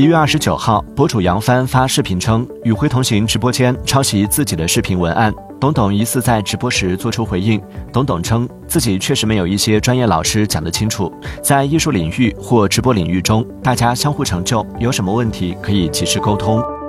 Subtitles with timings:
[0.00, 5.30] 一月二十九号博主杨帆发视频称与辉同行直播间抄袭自己的视频文案。
[5.60, 7.60] 董董疑似在直播时做出回应
[7.92, 16.79] 董董称自己确实没有一些专业老师讲得清楚在艺术领域或直播领域中大家相互成就有什么问题可以及时沟通。